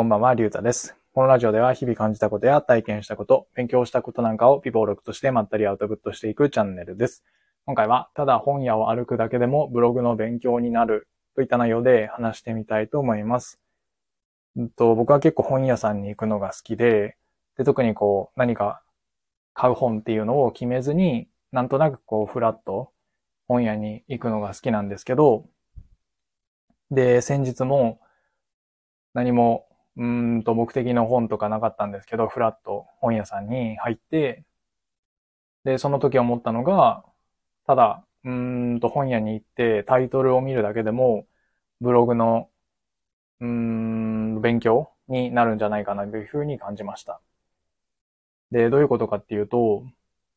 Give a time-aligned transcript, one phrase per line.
[0.00, 0.96] こんばんは、りゅうたです。
[1.12, 7.22] このラジオでは日々感じたことや体験したこと、勉強したことなんかを微暴録としてまったりアウトプットしていくチャンネルです。
[7.66, 13.60] 今回は、ただ本屋を歩くだけでもブログの勉強になるといった内容で話してみたいと思います。
[14.56, 17.18] うんと僕は結構本屋さんに行くのが好きで、
[17.58, 18.80] で特にこう何か
[19.52, 22.90] 買う本っていうのを決めずに、なんとなくこうフラッと
[23.48, 25.44] 本屋に行くのが好きなんですけど、
[26.90, 28.00] で、先日も
[29.12, 34.44] 何もうんと目的の本とかなかったんですけど、フラッと本屋さんに入って、
[35.64, 37.04] で、その時思ったのが、
[37.66, 41.26] ただ、うんと本屋に行ってタイトルを見るだけでも、
[41.80, 42.50] ブログの、
[43.40, 47.20] うん、勉強になるんじゃないかなというふうに感じました。
[48.50, 49.84] で、どういうことかっていうと、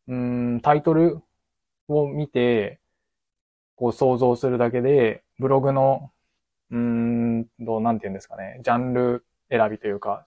[0.07, 1.21] うん、タイトル
[1.87, 2.79] を見て、
[3.75, 6.11] こう想像するだけで、ブログの、
[6.71, 10.25] うーんと、なんて言うんですかね、ジャンル選びというか、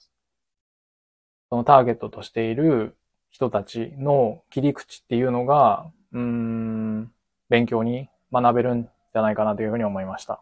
[1.50, 2.96] そのターゲットとしている
[3.30, 7.12] 人たちの切り口っていうのが、うーん、
[7.48, 10.40] 勉強に学べるんじゃないかなというふうに思いました。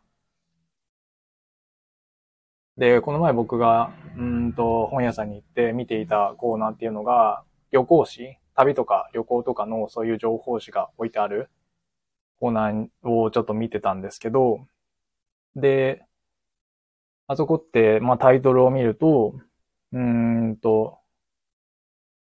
[2.76, 11.48] で、この前僕が、うーんと、本屋さんに行って見ていたコーナーっていうのが、旅行誌、旅とか旅行とかのそういう情報誌が置いてある
[12.40, 14.66] コーナーをちょっと見てたんですけど、
[15.56, 16.04] で、
[17.26, 19.34] あそこって、まあタイトルを見ると、
[19.92, 20.00] うー
[20.52, 21.00] んと、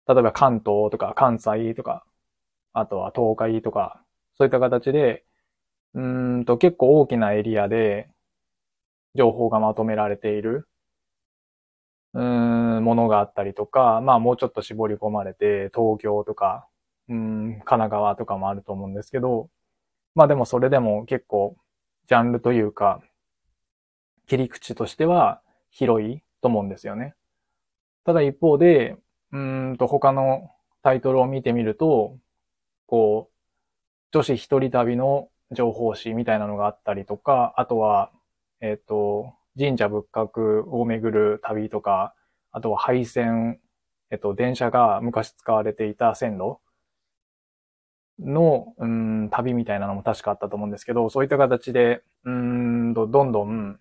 [0.07, 2.05] 例えば関東とか関西とか、
[2.75, 4.05] あとは東海とか、
[4.37, 5.25] そういった形で、
[5.95, 8.11] うーんと結構大きなエリアで
[9.17, 10.69] 情報がまとめられている、
[12.15, 16.69] うーん、ものがあったりとか、まあもうちょっと絞り込まれて、東京とか、
[17.09, 19.51] うん、神奈川とかもあると思うんですけど、
[20.15, 21.57] まあでもそれでも結構、
[22.09, 23.03] ジャンルというか、
[24.27, 27.15] 切り口としては広いと思うんですよね。
[28.05, 28.97] ただ一方で、
[29.33, 30.51] うんと他の
[30.83, 32.17] タイトルを見てみると、
[32.87, 33.35] こう、
[34.13, 38.13] 女子一人旅の情報誌みたいなのがあったりとか、あとは、
[38.61, 42.15] えっ、と、神社仏閣を巡る旅とか、
[42.53, 43.61] あとは廃線、
[44.11, 46.59] えっ、と、電車が昔使われていた線路
[48.19, 53.79] の、うん、旅みたいなのも確かあったと思うんですけど、そういった形で、うんと、どんどん、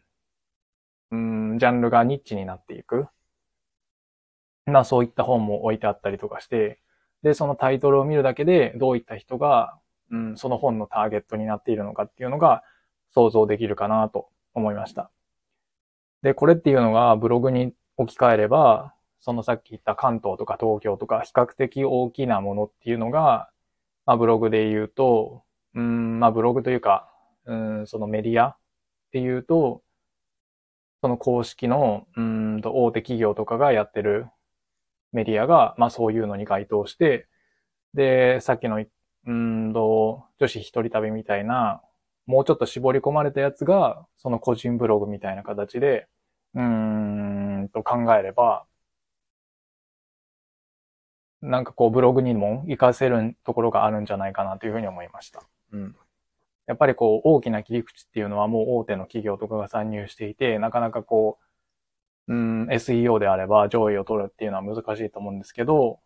[1.14, 3.08] うん、ジャンルがニッチになっていく。
[4.66, 6.80] まあそういった本も置いてあったりとかして、
[7.22, 9.78] で、そのタイトルを見るだけで、どういった人が、
[10.10, 12.64] うん、その本のターゲットになっているのかっていうのが
[13.14, 15.12] 想像できるかなと思いました。
[16.24, 23.52] で、これっていうのがブログに置き換えれば、そのさっき言った関東とか東京とか比較的大きなものっていうのが、
[24.08, 25.44] まあブログで言うと、
[25.76, 27.08] うん、まあブログというか、
[27.46, 28.58] うん、そのメディアっ
[29.12, 29.83] ていうと、
[31.04, 34.28] その公式の、うんと大手企業とかがやってる
[35.12, 37.28] メディアが、まあそういうのに該当して、
[37.94, 38.82] で、さっきの、
[39.28, 41.82] うんと、女子一人旅みたいな、
[42.26, 46.08] もうちょっと絞り込まれたやつが、その個人ブログみたいな形で、
[46.56, 46.64] うー
[47.64, 48.64] んと考えれば、
[51.42, 55.44] なんかこうブログにも活かせるところがあるんじゃないかなというふうに思いました。
[55.74, 55.96] うん。
[56.68, 61.40] やっぱりこう大きな切り口っていうのはもう大手の企業とかが参入していて、なかなかこ
[62.28, 66.00] う、うん、SEO であれば上位を取るっていうのは難しいと思うんですけど、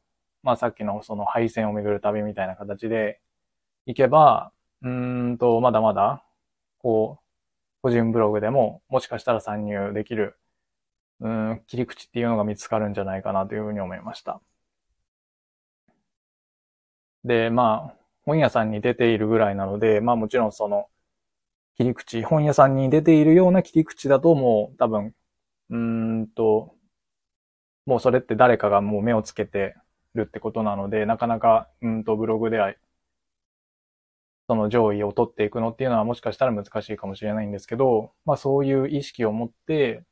[0.44, 3.19] まあさっきのその配線をめぐる旅みたいな形で
[3.85, 4.51] 行けば、
[4.84, 6.23] うんと、まだまだ、
[6.79, 7.24] こう、
[7.81, 10.38] 個人ブログでももしかしたら参入できる、
[11.22, 14.41] うん、切り口っていうのが見つかるんじゃないかなというふうに思いました。
[17.24, 17.97] で、まあ、
[18.27, 20.88] 本屋さんに出ているぐらいなので、まあもちろんその
[21.77, 25.13] 切り口、本屋さんに出ているような切り口だともう多分、
[25.69, 26.75] うんと、
[27.85, 29.75] もうそれって誰かがもう目をつけて
[30.13, 32.73] るってことなので、なかなか、うんとブログでは、
[34.49, 40.03] その上位を取っていくのっていうのはもしかしたら難しいかもしれないんですけど、まあそういう意識を持って、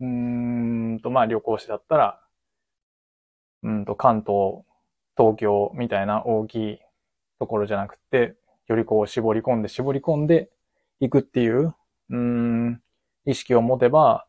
[0.00, 2.20] うんとまあ旅行誌だったら、
[3.64, 4.62] うんと関東、
[5.16, 6.78] 東京みたいな大きい
[7.40, 8.36] ところじゃなくて、
[8.68, 10.50] よりこう絞り込んで絞り込んで
[11.00, 11.74] いくっていう、
[12.10, 12.80] うん、
[13.24, 14.26] 意識を持てば、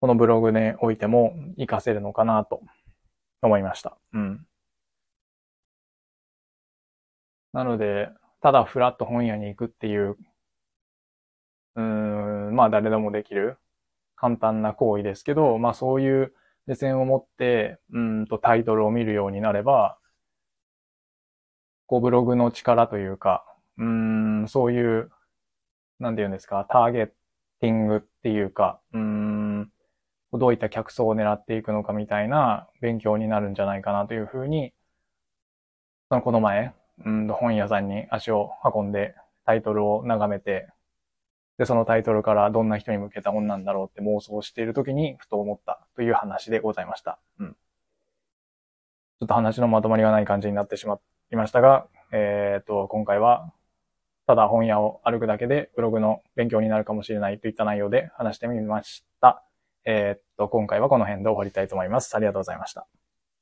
[0.00, 2.62] このブログにおいても活かせるのかなと
[3.42, 3.98] 思いました。
[4.14, 4.46] うん。
[7.52, 8.08] なので、
[8.40, 10.16] ただフラッと本屋に行くっていう、
[11.74, 11.82] うー
[12.50, 13.58] ん、まあ誰でもできる
[14.16, 16.32] 簡単な行為ですけど、まあそういう
[16.66, 19.98] 目線を持って、うんとタイトルを見るようになれば、
[21.86, 23.44] こうブログの力というか、
[23.78, 25.10] うん、そういう、
[25.98, 27.06] なんて言うんですか、ターゲッ
[27.60, 29.70] ティングっていうか、うん、
[30.32, 34.72] どういった客層を狙っていくのかみたいな勉強になるんじゃないかなというふうに、
[36.08, 36.74] そのこの前、
[37.04, 39.14] うん本屋さんに足を運んで
[39.44, 40.68] タイトルを眺めて、
[41.58, 47.18] で、そのタイトルからどんな人に向けた本なんだろうって妄想している時にふと思ったという話でございました。
[47.38, 47.52] うん。
[47.52, 51.00] ちょっと話のまとまりがない感じになってしまっ
[51.32, 53.52] いましたが、えっ、と、今回は、
[54.26, 59.44] ただ本屋を歩くだけでブログの勉強になるかもしれないといった内容で話してみました。
[59.84, 62.14] えっ、と、今回はこの辺で終わりたいと思います。
[62.14, 63.01] ありがとうございました。